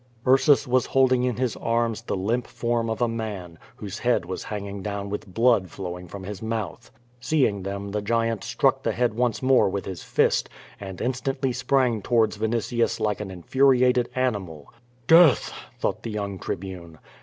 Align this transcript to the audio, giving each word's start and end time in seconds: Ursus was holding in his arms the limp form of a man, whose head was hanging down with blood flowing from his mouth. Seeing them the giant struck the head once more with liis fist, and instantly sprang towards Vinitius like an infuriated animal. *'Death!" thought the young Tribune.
Ursus 0.25 0.67
was 0.67 0.87
holding 0.87 1.21
in 1.25 1.35
his 1.35 1.55
arms 1.57 2.01
the 2.01 2.15
limp 2.15 2.47
form 2.47 2.89
of 2.89 3.03
a 3.03 3.07
man, 3.07 3.59
whose 3.75 3.99
head 3.99 4.25
was 4.25 4.45
hanging 4.45 4.81
down 4.81 5.11
with 5.11 5.31
blood 5.31 5.69
flowing 5.69 6.07
from 6.07 6.23
his 6.23 6.41
mouth. 6.41 6.89
Seeing 7.19 7.61
them 7.61 7.91
the 7.91 8.01
giant 8.01 8.43
struck 8.43 8.81
the 8.81 8.93
head 8.93 9.13
once 9.13 9.43
more 9.43 9.69
with 9.69 9.85
liis 9.85 10.03
fist, 10.03 10.49
and 10.79 10.99
instantly 11.01 11.51
sprang 11.53 12.01
towards 12.01 12.39
Vinitius 12.39 12.99
like 12.99 13.21
an 13.21 13.29
infuriated 13.29 14.09
animal. 14.15 14.73
*'Death!" 15.05 15.53
thought 15.77 16.01
the 16.01 16.09
young 16.09 16.39
Tribune. 16.39 16.97